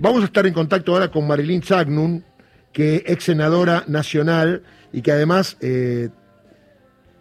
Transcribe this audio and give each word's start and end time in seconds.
Vamos 0.00 0.22
a 0.22 0.26
estar 0.26 0.46
en 0.46 0.54
contacto 0.54 0.92
ahora 0.92 1.10
con 1.10 1.26
Marilyn 1.26 1.62
Zagnun, 1.62 2.24
que 2.72 3.04
ex 3.06 3.24
senadora 3.24 3.84
nacional 3.86 4.62
y 4.92 5.02
que 5.02 5.12
además 5.12 5.56
eh, 5.60 6.08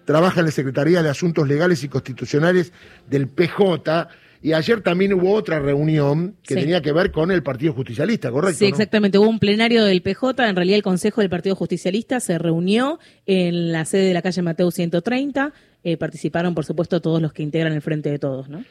trabaja 0.05 0.39
en 0.39 0.45
la 0.47 0.51
Secretaría 0.51 1.03
de 1.03 1.09
Asuntos 1.09 1.47
Legales 1.47 1.83
y 1.83 1.89
Constitucionales 1.89 2.71
del 3.09 3.27
PJ. 3.27 4.07
Y 4.41 4.53
ayer 4.53 4.79
también 4.81 5.13
hubo 5.13 5.33
otra 5.33 5.59
reunión 5.59 6.37
que 6.43 6.53
Sí. 6.53 6.61
tenía 6.61 6.81
que 6.81 6.93
ver 6.93 7.11
con 7.11 7.29
el 7.29 7.43
Partido 7.43 7.73
Justicialista, 7.73 8.31
¿correcto? 8.31 8.57
Sí, 8.57 8.65
no? 8.65 8.69
exactamente. 8.69 9.17
Hubo 9.17 9.27
un 9.27 9.39
plenario 9.39 9.83
del 9.83 10.01
PJ. 10.01 10.47
En 10.47 10.55
realidad, 10.55 10.77
el 10.77 10.83
Consejo 10.83 11.19
del 11.19 11.29
Partido 11.29 11.55
Justicialista 11.55 12.21
se 12.21 12.37
reunió 12.37 12.99
en 13.25 13.73
la 13.73 13.83
sede 13.83 14.03
de 14.07 14.13
la 14.13 14.21
calle 14.21 14.41
Mateo 14.41 14.71
130. 14.71 15.51
Eh, 15.83 15.97
participaron, 15.97 16.55
por 16.55 16.63
supuesto, 16.63 17.01
todos 17.01 17.21
los 17.21 17.33
que 17.33 17.43
integran 17.43 17.73
el 17.73 17.81
Frente 17.81 18.09
de 18.09 18.19
Todos, 18.19 18.47
¿no? 18.47 18.63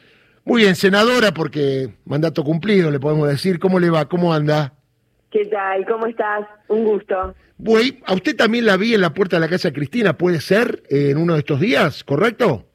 Muy 0.45 0.61
bien, 0.63 0.75
senadora, 0.75 1.31
porque 1.33 1.89
mandato 2.05 2.43
cumplido, 2.43 2.89
le 2.91 2.99
podemos 2.99 3.27
decir. 3.27 3.59
¿Cómo 3.59 3.79
le 3.79 3.89
va? 3.89 4.05
¿Cómo 4.05 4.33
anda? 4.33 4.73
¿Qué 5.31 5.45
tal? 5.45 5.85
¿Cómo 5.85 6.07
estás? 6.07 6.47
Un 6.67 6.85
gusto. 6.85 7.35
A 8.05 8.13
usted 8.13 8.37
también 8.37 8.65
la 8.65 8.77
vi 8.77 8.93
en 8.93 9.01
la 9.01 9.13
puerta 9.13 9.35
de 9.35 9.41
la 9.41 9.49
casa 9.49 9.73
Cristina, 9.73 10.13
¿puede 10.13 10.39
ser? 10.39 10.81
eh, 10.89 11.11
en 11.11 11.17
uno 11.17 11.33
de 11.33 11.39
estos 11.39 11.59
días, 11.59 12.03
¿correcto? 12.05 12.65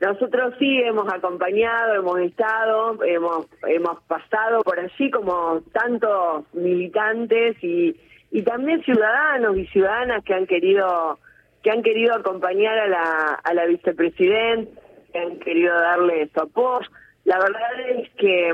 Nosotros 0.00 0.54
sí 0.58 0.80
hemos 0.80 1.06
acompañado, 1.12 1.94
hemos 1.94 2.18
estado, 2.18 3.04
hemos 3.04 3.46
hemos 3.68 4.02
pasado 4.08 4.62
por 4.62 4.80
allí 4.80 5.10
como 5.12 5.62
tantos 5.72 6.44
militantes 6.54 7.56
y, 7.62 7.94
y 8.32 8.42
también 8.42 8.82
ciudadanos 8.82 9.56
y 9.56 9.66
ciudadanas 9.68 10.24
que 10.24 10.34
han 10.34 10.48
querido 10.48 11.20
que 11.62 11.70
han 11.70 11.84
querido 11.84 12.16
acompañar 12.16 12.76
a 12.80 12.88
la 12.88 13.40
a 13.44 13.54
la 13.54 13.66
vicepresidenta, 13.66 14.80
que 15.12 15.18
han 15.20 15.38
querido 15.38 15.72
darle 15.72 16.28
su 16.34 16.40
apoyo. 16.40 16.88
La 17.32 17.38
verdad 17.38 17.98
es 17.98 18.10
que 18.18 18.52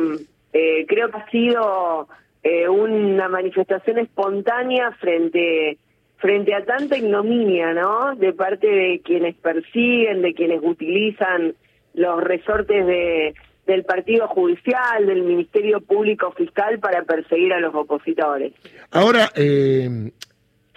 eh, 0.52 0.86
creo 0.86 1.10
que 1.10 1.16
ha 1.16 1.30
sido 1.30 2.08
eh, 2.44 2.68
una 2.68 3.28
manifestación 3.28 3.98
espontánea 3.98 4.92
frente 5.00 5.78
frente 6.18 6.54
a 6.54 6.64
tanta 6.64 6.96
ignominia, 6.96 7.72
¿no? 7.74 8.14
De 8.14 8.32
parte 8.32 8.68
de 8.68 9.00
quienes 9.04 9.34
persiguen, 9.34 10.22
de 10.22 10.32
quienes 10.32 10.60
utilizan 10.62 11.54
los 11.94 12.22
resortes 12.22 12.86
de, 12.86 13.34
del 13.66 13.82
Partido 13.82 14.28
Judicial, 14.28 15.06
del 15.06 15.22
Ministerio 15.22 15.80
Público 15.80 16.32
Fiscal 16.36 16.78
para 16.78 17.02
perseguir 17.02 17.52
a 17.54 17.60
los 17.60 17.74
opositores. 17.74 18.52
Ahora, 18.92 19.30
eh, 19.34 20.12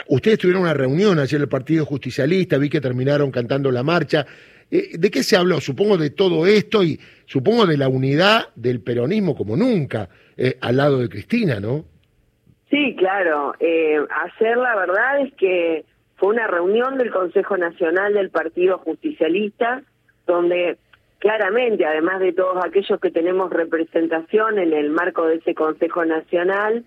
ustedes 0.07 0.39
tuvieron 0.39 0.63
una 0.63 0.73
reunión 0.73 1.19
ayer 1.19 1.39
el 1.39 1.49
Partido 1.49 1.85
Justicialista, 1.85 2.57
vi 2.57 2.67
que 2.67 2.81
terminaron 2.81 3.29
cantando 3.29 3.69
la 3.69 3.83
marcha. 3.83 4.25
Eh, 4.71 4.97
¿De 4.97 5.11
qué 5.11 5.21
se 5.21 5.35
habló? 5.35 5.59
Supongo 5.59 5.97
de 5.97 6.09
todo 6.11 6.47
esto 6.47 6.81
y 6.81 6.97
supongo 7.25 7.65
de 7.65 7.77
la 7.77 7.89
unidad 7.89 8.47
del 8.55 8.81
peronismo 8.81 9.35
como 9.35 9.57
nunca, 9.57 10.07
eh, 10.37 10.57
al 10.61 10.77
lado 10.77 10.99
de 10.99 11.09
Cristina, 11.09 11.59
¿no? 11.59 11.83
Sí, 12.69 12.95
claro. 12.97 13.53
Eh, 13.59 13.97
ayer 13.97 14.57
la 14.57 14.75
verdad 14.77 15.21
es 15.21 15.33
que 15.33 15.83
fue 16.15 16.29
una 16.29 16.47
reunión 16.47 16.97
del 16.97 17.11
Consejo 17.11 17.57
Nacional 17.57 18.13
del 18.13 18.29
Partido 18.29 18.77
Justicialista, 18.77 19.83
donde 20.25 20.77
claramente, 21.19 21.85
además 21.85 22.21
de 22.21 22.31
todos 22.31 22.63
aquellos 22.63 22.97
que 23.01 23.11
tenemos 23.11 23.51
representación 23.51 24.57
en 24.57 24.71
el 24.71 24.89
marco 24.89 25.27
de 25.27 25.35
ese 25.35 25.53
Consejo 25.53 26.05
Nacional, 26.05 26.85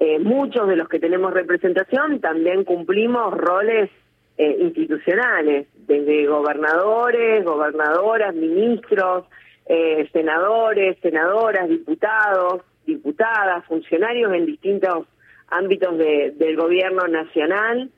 eh, 0.00 0.18
muchos 0.18 0.68
de 0.68 0.76
los 0.76 0.88
que 0.88 0.98
tenemos 0.98 1.32
representación 1.32 2.20
también 2.20 2.64
cumplimos 2.64 3.34
roles 3.34 3.90
institucionales, 4.38 5.68
desde 5.86 6.26
gobernadores, 6.26 7.44
gobernadoras, 7.44 8.34
ministros, 8.34 9.24
eh, 9.66 10.08
senadores, 10.12 10.98
senadoras, 11.00 11.68
diputados, 11.68 12.62
diputadas, 12.86 13.64
funcionarios 13.66 14.32
en 14.32 14.46
distintos 14.46 15.06
ámbitos 15.48 15.96
de- 15.98 16.32
del 16.36 16.56
gobierno 16.56 17.06
nacional, 17.08 17.90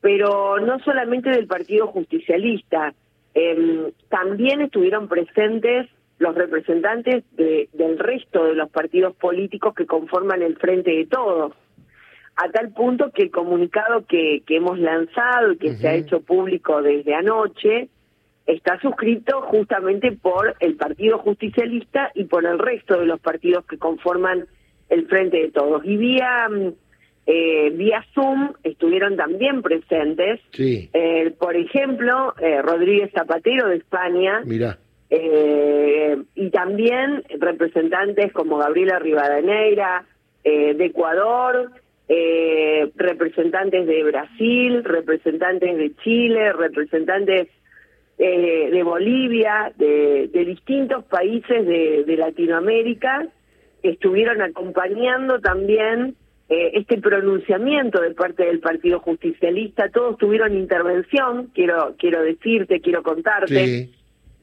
pero 0.00 0.60
no 0.60 0.78
solamente 0.80 1.30
del 1.30 1.46
Partido 1.46 1.88
Justicialista, 1.88 2.94
em, 3.34 3.90
también 4.08 4.60
estuvieron 4.60 5.08
presentes 5.08 5.88
los 6.18 6.34
representantes 6.34 7.24
de- 7.32 7.68
del 7.72 7.98
resto 7.98 8.44
de 8.44 8.54
los 8.54 8.70
partidos 8.70 9.14
políticos 9.16 9.74
que 9.74 9.86
conforman 9.86 10.42
el 10.42 10.56
Frente 10.56 10.90
de 10.90 11.06
Todos, 11.06 11.52
a 12.36 12.50
tal 12.50 12.70
punto 12.72 13.10
que 13.12 13.22
el 13.22 13.30
comunicado 13.30 14.04
que, 14.06 14.42
que 14.46 14.56
hemos 14.56 14.78
lanzado 14.78 15.52
y 15.52 15.58
que 15.58 15.74
se 15.74 15.88
ha 15.88 15.94
hecho 15.94 16.20
público 16.20 16.82
desde 16.82 17.14
anoche 17.14 17.88
está 18.46 18.78
suscrito 18.80 19.40
justamente 19.42 20.12
por 20.12 20.54
el 20.60 20.76
Partido 20.76 21.18
Justicialista 21.18 22.10
y 22.14 22.24
por 22.24 22.44
el 22.46 22.58
resto 22.58 22.98
de 23.00 23.06
los 23.06 23.18
partidos 23.20 23.64
que 23.66 23.78
conforman 23.78 24.46
el 24.88 25.06
Frente 25.08 25.38
de 25.38 25.50
Todos. 25.50 25.82
Y 25.84 25.96
vía, 25.96 26.48
mm, 26.48 26.68
eh, 27.26 27.70
vía 27.70 28.04
Zoom 28.14 28.52
estuvieron 28.62 29.16
también 29.16 29.62
presentes, 29.62 30.40
Sí, 30.52 30.88
eh, 30.92 31.34
por 31.38 31.56
ejemplo, 31.56 32.34
eh, 32.38 32.62
Rodríguez 32.62 33.10
Zapatero 33.12 33.68
de 33.68 33.76
España, 33.78 34.42
mirá. 34.44 34.78
eh, 35.10 36.16
y 36.36 36.50
también 36.50 37.24
representantes 37.40 38.32
como 38.32 38.58
Gabriela 38.58 38.98
Rivadeneira 39.00 40.04
eh, 40.44 40.74
de 40.74 40.84
Ecuador, 40.84 41.72
eh, 42.08 42.90
representantes 42.94 43.86
de 43.86 44.04
Brasil, 44.04 44.84
representantes 44.84 45.76
de 45.76 45.94
Chile, 45.96 46.52
representantes 46.52 47.48
eh, 48.18 48.70
de 48.70 48.82
Bolivia, 48.82 49.72
de, 49.76 50.28
de 50.32 50.44
distintos 50.44 51.04
países 51.04 51.66
de, 51.66 52.04
de 52.04 52.16
Latinoamérica, 52.16 53.26
que 53.82 53.90
estuvieron 53.90 54.40
acompañando 54.40 55.40
también 55.40 56.14
eh, 56.48 56.70
este 56.74 56.98
pronunciamiento 56.98 58.00
de 58.00 58.12
parte 58.12 58.44
del 58.44 58.60
Partido 58.60 59.00
Justicialista. 59.00 59.88
Todos 59.88 60.16
tuvieron 60.16 60.56
intervención, 60.56 61.50
quiero 61.54 61.94
quiero 61.98 62.22
decirte, 62.22 62.80
quiero 62.80 63.02
contarte 63.02 63.66
Sí, 63.66 63.92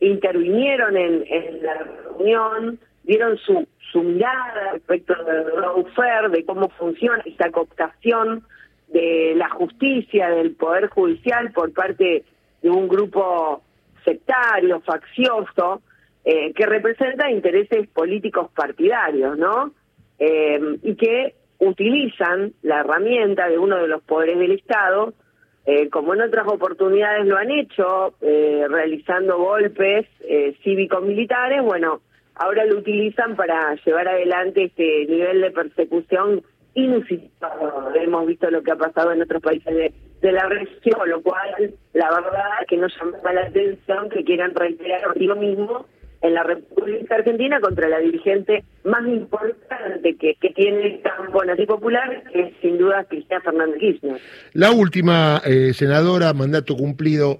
intervinieron 0.01 0.97
en, 0.97 1.23
en 1.27 1.63
la 1.63 1.75
reunión, 1.75 2.79
dieron 3.03 3.37
su, 3.37 3.67
su 3.91 4.01
mirada 4.01 4.71
respecto 4.73 5.13
del 5.23 5.61
lawfare, 5.61 6.29
de 6.29 6.45
cómo 6.45 6.69
funciona 6.69 7.21
esta 7.25 7.51
cooptación 7.51 8.43
de 8.87 9.33
la 9.35 9.49
justicia, 9.49 10.29
del 10.29 10.55
poder 10.55 10.87
judicial 10.87 11.51
por 11.51 11.73
parte 11.73 12.23
de 12.61 12.69
un 12.69 12.87
grupo 12.87 13.61
sectario, 14.05 14.81
faccioso, 14.81 15.81
eh, 16.25 16.53
que 16.53 16.65
representa 16.65 17.29
intereses 17.29 17.87
políticos 17.89 18.49
partidarios, 18.55 19.37
¿no? 19.37 19.73
Eh, 20.19 20.77
y 20.83 20.95
que 20.95 21.35
utilizan 21.59 22.53
la 22.61 22.81
herramienta 22.81 23.49
de 23.49 23.57
uno 23.57 23.77
de 23.77 23.87
los 23.87 24.01
poderes 24.03 24.37
del 24.37 24.51
Estado 24.51 25.13
eh, 25.65 25.89
como 25.89 26.13
en 26.13 26.21
otras 26.21 26.45
oportunidades 26.47 27.25
lo 27.25 27.37
han 27.37 27.49
hecho, 27.49 28.15
eh, 28.21 28.65
realizando 28.69 29.37
golpes 29.37 30.07
cívico-militares, 30.61 31.61
bueno, 31.63 32.01
ahora 32.35 32.65
lo 32.65 32.77
utilizan 32.77 33.35
para 33.35 33.75
llevar 33.85 34.07
adelante 34.07 34.65
este 34.65 35.05
nivel 35.07 35.41
de 35.41 35.51
persecución 35.51 36.43
inusitado. 36.73 37.93
Hemos 37.95 38.27
visto 38.27 38.49
lo 38.49 38.63
que 38.63 38.71
ha 38.71 38.75
pasado 38.75 39.11
en 39.11 39.21
otros 39.21 39.41
países 39.41 39.73
de, 40.21 40.31
la 40.31 40.47
región, 40.47 41.09
lo 41.09 41.21
cual, 41.21 41.73
la 41.93 42.09
verdad, 42.09 42.49
que 42.67 42.77
nos 42.77 42.93
llama 42.97 43.33
la 43.33 43.41
atención 43.41 44.09
que 44.09 44.23
quieran 44.23 44.55
reiterar 44.55 45.01
lo 45.17 45.35
mismo 45.35 45.85
en 46.21 46.33
la 46.33 46.43
República 46.43 47.15
Argentina 47.15 47.59
contra 47.59 47.89
la 47.89 47.99
dirigente 47.99 48.63
más 48.85 49.05
importante 49.05 50.15
que, 50.15 50.35
que 50.35 50.49
tiene 50.51 50.85
el 50.85 51.01
campo 51.01 51.43
nacional 51.43 51.67
popular, 51.67 52.23
que 52.31 52.39
es 52.39 52.53
sin 52.61 52.77
duda 52.77 53.03
Cristina 53.03 53.41
Fernández 53.41 53.79
Kirchner. 53.79 54.21
La 54.53 54.71
última, 54.71 55.41
eh, 55.45 55.73
senadora, 55.73 56.33
mandato 56.33 56.77
cumplido. 56.77 57.39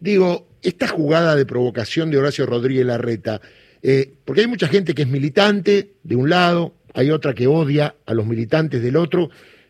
Digo, 0.00 0.48
esta 0.62 0.88
jugada 0.88 1.36
de 1.36 1.46
provocación 1.46 2.10
de 2.10 2.18
Horacio 2.18 2.46
Rodríguez 2.46 2.84
Larreta, 2.84 3.40
eh, 3.86 4.14
porque 4.24 4.40
hay 4.40 4.46
mucha 4.46 4.66
gente 4.66 4.94
que 4.94 5.02
es 5.02 5.08
militante 5.08 5.90
de 6.02 6.16
un 6.16 6.30
lado, 6.30 6.74
hay 6.94 7.10
otra 7.10 7.34
que 7.34 7.46
odia 7.46 7.94
a 8.06 8.14
los 8.14 8.24
militantes 8.24 8.82
del 8.82 8.96
otro, 8.96 9.28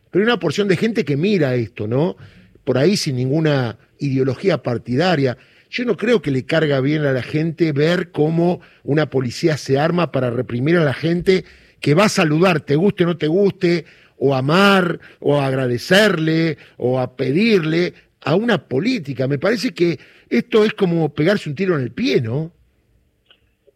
pero 0.09 0.23
hay 0.23 0.31
una 0.31 0.39
porción 0.39 0.69
de 0.69 0.77
gente 0.77 1.05
que 1.05 1.17
mira 1.17 1.57
esto, 1.57 1.89
¿no? 1.89 2.17
Por 2.63 2.79
ahí 2.79 2.97
sin 2.97 3.17
ninguna 3.17 3.77
ideología 3.99 4.63
partidaria. 4.63 5.37
Yo 5.69 5.85
no 5.85 5.97
creo 5.97 6.23
que 6.23 6.31
le 6.31 6.47
carga 6.47 6.81
bien 6.81 7.05
a 7.05 7.13
la 7.13 7.25
gente 7.25 7.73
ver 7.73 8.13
cómo 8.13 8.61
una 8.85 9.11
policía 9.11 9.57
se 9.57 9.81
arma 9.81 10.13
para 10.13 10.31
reprimir 10.31 10.77
a 10.77 10.85
la 10.85 10.95
gente 10.95 11.45
que 11.81 11.95
va 11.95 12.05
a 12.05 12.09
saludar, 12.09 12.61
te 12.61 12.77
guste 12.77 13.03
o 13.03 13.09
no 13.09 13.17
te 13.17 13.27
guste, 13.27 13.85
o 14.17 14.33
amar, 14.33 15.01
o 15.19 15.41
agradecerle, 15.41 16.57
o 16.77 17.01
a 17.01 17.17
pedirle 17.17 17.95
a 18.21 18.37
una 18.37 18.69
política. 18.69 19.27
Me 19.27 19.41
parece 19.41 19.75
que 19.75 19.99
esto 20.29 20.65
es 20.65 20.73
como 20.73 21.13
pegarse 21.13 21.49
un 21.49 21.57
tiro 21.57 21.75
en 21.75 21.83
el 21.83 21.91
pie, 21.91 22.21
¿no? 22.21 22.53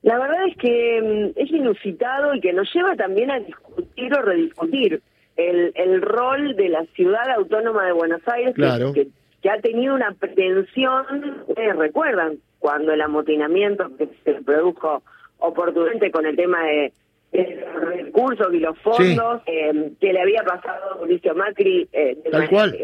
La 0.03 0.19
verdad 0.19 0.47
es 0.49 0.57
que 0.57 1.33
mm, 1.35 1.41
es 1.41 1.51
inusitado 1.51 2.35
y 2.35 2.41
que 2.41 2.53
nos 2.53 2.73
lleva 2.73 2.95
también 2.97 3.31
a 3.31 3.41
discutir 3.41 4.15
o 4.15 4.23
rediscutir 4.23 5.03
el, 5.37 5.73
el 5.75 6.03
rol 6.03 6.55
de 6.57 6.69
la 6.69 6.85
ciudad 6.95 7.29
autónoma 7.37 7.85
de 7.87 7.93
Buenos 7.93 8.23
Aires, 8.27 8.55
que- 8.55 8.63
Claro. 8.63 8.93
que, 8.93 9.09
que 9.43 9.51
ha 9.51 9.61
tenido 9.61 9.95
una 9.95 10.13
pretensión, 10.13 11.45
ustedes 11.47 11.77
recuerdan, 11.77 12.39
cuando 12.59 12.93
el 12.93 13.01
amotinamiento 13.01 13.89
que 13.97 14.09
se 14.25 14.35
produjo 14.43 15.03
oportunamente 15.39 16.11
con 16.11 16.27
el 16.27 16.35
tema 16.37 16.65
de, 16.65 16.93
los 17.33 17.85
recursos 17.95 18.49
y 18.55 18.59
los 18.59 18.77
fondos 18.79 19.43
eh, 19.47 19.93
que 20.01 20.13
le 20.13 20.21
había 20.23 20.43
pasado 20.43 20.93
a 20.93 20.97
Mauricio 20.97 21.35
Macri 21.35 21.87
eh, 21.93 22.17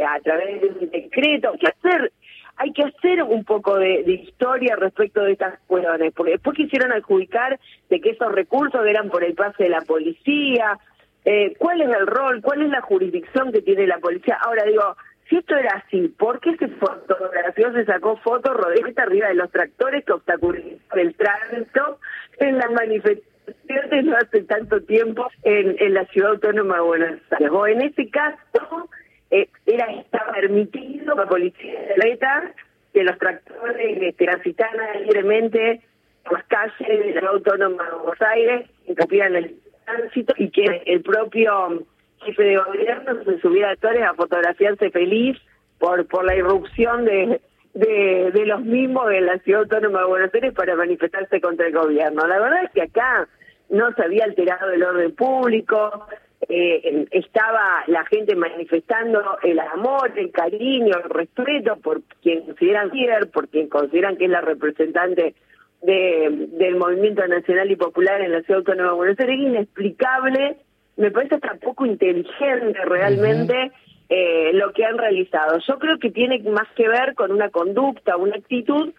a 0.06 0.20
través 0.20 0.60
de 0.60 0.66
un 0.68 0.90
decreto. 0.90 1.52
que 1.58 1.66
hacer 1.66 2.12
hay 2.56 2.72
que 2.72 2.84
hacer 2.84 3.22
un 3.22 3.44
poco 3.44 3.76
de, 3.76 4.00
historia 4.00 4.76
respecto 4.76 5.22
de 5.22 5.32
estas 5.32 5.58
cuestiones, 5.66 6.12
porque 6.14 6.32
después 6.32 6.56
quisieron 6.56 6.92
adjudicar 6.92 7.58
de 7.90 8.00
que 8.00 8.10
esos 8.10 8.32
recursos 8.32 8.84
eran 8.86 9.10
por 9.10 9.24
el 9.24 9.34
pase 9.34 9.64
de 9.64 9.70
la 9.70 9.80
policía, 9.82 10.78
eh, 11.24 11.54
cuál 11.58 11.80
es 11.80 11.88
el 11.88 12.06
rol, 12.06 12.42
cuál 12.42 12.62
es 12.62 12.70
la 12.70 12.82
jurisdicción 12.82 13.52
que 13.52 13.62
tiene 13.62 13.86
la 13.86 13.98
policía. 13.98 14.38
Ahora 14.44 14.64
digo, 14.64 14.96
si 15.28 15.36
esto 15.36 15.56
era 15.56 15.82
así, 15.84 16.08
¿por 16.08 16.38
qué 16.40 16.56
se 16.56 16.68
fotografió, 16.68 17.72
se 17.72 17.84
sacó 17.86 18.16
fotos 18.18 18.56
Rodríguez 18.56 18.96
arriba 18.98 19.28
de 19.28 19.34
los 19.34 19.50
tractores 19.50 20.04
que 20.04 20.12
obstaculizaron 20.12 20.80
el 20.94 21.14
tránsito 21.14 21.98
en 22.38 22.58
las 22.58 22.70
manifestaciones 22.70 24.04
no 24.04 24.16
hace 24.16 24.42
tanto 24.44 24.80
tiempo 24.82 25.28
en, 25.42 25.76
en 25.78 25.94
la 25.94 26.04
ciudad 26.06 26.32
autónoma 26.32 26.76
de 26.76 26.82
Buenos 26.82 27.20
Aires? 27.30 27.50
O 27.50 27.66
en 27.66 27.82
ese 27.82 28.08
caso, 28.10 28.88
eh, 29.30 29.48
era 29.66 29.86
está 29.92 30.30
permitido 30.32 31.14
la 31.14 31.26
policía 31.26 31.80
de 31.96 32.16
la 32.16 32.54
que 32.92 33.02
los 33.02 33.18
tractores 33.18 34.02
este, 34.02 34.24
transitaran 34.24 35.02
libremente 35.02 35.82
por 36.24 36.38
las 36.38 36.44
calles 36.46 37.14
de 37.14 37.20
la 37.20 37.30
autónoma 37.30 37.84
de 37.84 37.96
Buenos 37.96 38.22
Aires, 38.22 38.70
interrumpieran 38.86 39.36
el 39.36 39.56
tránsito 39.84 40.34
y 40.38 40.50
que 40.50 40.82
el 40.86 41.02
propio 41.02 41.84
jefe 42.24 42.42
de 42.42 42.56
gobierno 42.56 43.24
se 43.24 43.40
subiera 43.40 43.70
a 43.70 43.72
actores 43.72 44.02
a 44.02 44.14
fotografiarse 44.14 44.90
feliz 44.90 45.36
por 45.78 46.06
por 46.06 46.24
la 46.24 46.36
irrupción 46.36 47.04
de, 47.04 47.40
de, 47.74 48.30
de 48.32 48.46
los 48.46 48.62
mismos 48.62 49.08
de 49.08 49.20
la 49.20 49.38
ciudad 49.40 49.62
autónoma 49.62 50.00
de 50.00 50.06
Buenos 50.06 50.34
Aires 50.34 50.54
para 50.54 50.76
manifestarse 50.76 51.40
contra 51.40 51.66
el 51.66 51.74
gobierno. 51.74 52.26
La 52.26 52.38
verdad 52.38 52.64
es 52.64 52.70
que 52.70 52.82
acá 52.82 53.28
no 53.68 53.92
se 53.92 54.02
había 54.04 54.24
alterado 54.24 54.70
el 54.70 54.82
orden 54.82 55.14
público, 55.14 56.06
eh, 56.48 57.06
estaba 57.10 57.84
la 57.86 58.04
gente 58.06 58.34
manifestando 58.34 59.38
el 59.42 59.58
amor, 59.60 60.12
el 60.16 60.30
cariño, 60.30 60.96
el 61.02 61.10
respeto 61.10 61.76
por 61.76 62.02
quien 62.22 62.42
consideran 62.42 62.90
líder, 62.90 63.30
por 63.30 63.48
quien 63.48 63.68
consideran 63.68 64.16
que 64.16 64.24
es 64.24 64.30
la 64.30 64.40
representante 64.40 65.34
de, 65.82 66.48
del 66.52 66.76
movimiento 66.76 67.26
nacional 67.26 67.70
y 67.70 67.76
popular 67.76 68.20
en 68.20 68.32
la 68.32 68.42
ciudad 68.42 68.60
autónoma 68.60 68.90
de 68.90 68.96
Buenos 68.96 69.20
Aires, 69.20 69.38
inexplicable, 69.38 70.56
me 70.96 71.10
parece 71.10 71.36
hasta 71.36 71.54
poco 71.56 71.86
inteligente 71.86 72.78
realmente 72.84 73.72
eh, 74.08 74.50
lo 74.52 74.72
que 74.72 74.84
han 74.84 74.98
realizado. 74.98 75.58
Yo 75.66 75.78
creo 75.78 75.98
que 75.98 76.10
tiene 76.10 76.38
más 76.50 76.68
que 76.76 76.88
ver 76.88 77.14
con 77.14 77.32
una 77.32 77.50
conducta, 77.50 78.16
una 78.16 78.36
actitud 78.36 78.92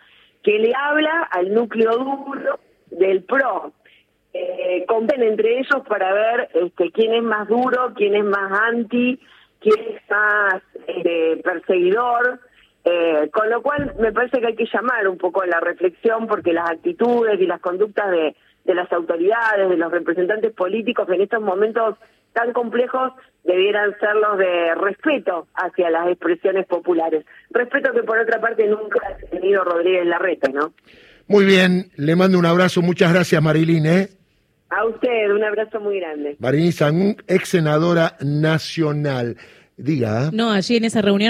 que 0.43 0.59
le 0.59 0.73
habla 0.75 1.23
al 1.31 1.53
núcleo 1.53 1.97
duro 1.97 2.59
del 2.91 3.23
PRO, 3.23 3.71
eh, 4.65 4.85
entre 5.17 5.59
ellos 5.59 5.81
para 5.87 6.13
ver 6.13 6.49
este, 6.53 6.91
quién 6.91 7.13
es 7.13 7.23
más 7.23 7.47
duro, 7.47 7.93
quién 7.95 8.15
es 8.15 8.23
más 8.23 8.51
anti, 8.69 9.19
quién 9.59 9.95
es 9.95 10.01
más 10.09 10.61
este, 10.87 11.41
perseguidor. 11.43 12.39
Eh, 12.83 13.29
con 13.33 13.49
lo 13.49 13.63
cual 13.63 13.95
me 13.99 14.11
parece 14.11 14.39
que 14.39 14.47
hay 14.47 14.55
que 14.55 14.67
llamar 14.71 15.07
un 15.07 15.17
poco 15.17 15.41
a 15.41 15.47
la 15.47 15.59
reflexión 15.59 16.27
porque 16.27 16.53
las 16.53 16.69
actitudes 16.69 17.39
y 17.41 17.47
las 17.47 17.59
conductas 17.59 18.11
de, 18.11 18.35
las 18.73 18.91
autoridades, 18.91 19.69
de 19.69 19.77
los 19.77 19.91
representantes 19.91 20.53
políticos 20.53 21.07
en 21.09 21.21
estos 21.21 21.41
momentos 21.41 21.95
tan 22.33 22.53
complejos 22.53 23.13
debieran 23.43 23.97
ser 23.99 24.15
los 24.15 24.37
de 24.37 24.75
respeto 24.75 25.47
hacia 25.55 25.89
las 25.89 26.09
expresiones 26.09 26.67
populares. 26.67 27.25
Respeto 27.49 27.91
que 27.91 28.03
por 28.03 28.19
otra 28.19 28.39
parte 28.39 28.67
nunca 28.67 28.99
ha 29.07 29.29
tenido 29.29 29.63
Rodríguez 29.63 30.05
Larreta, 30.05 30.49
¿no? 30.49 30.73
Muy 31.27 31.45
bien, 31.45 31.85
le 31.95 32.15
mando 32.15 32.37
un 32.37 32.45
abrazo, 32.45 32.83
muchas 32.83 33.11
gracias 33.11 33.41
Marilyn, 33.41 33.85
¿eh? 33.87 34.09
A 34.75 34.85
usted, 34.85 35.31
un 35.33 35.41
abrazo 35.41 35.79
muy 35.79 35.99
grande. 35.99 36.35
Sangún, 36.73 37.15
ex 37.27 37.47
senadora 37.47 38.17
nacional. 38.19 39.37
Diga. 39.77 40.31
No, 40.33 40.51
allí 40.51 40.75
en 40.75 40.85
esa 40.85 41.01
reunión 41.01 41.21